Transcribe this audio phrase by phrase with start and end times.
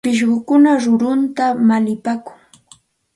[0.05, 1.21] Pishqukuna kurutam
[1.67, 2.37] palipaakun.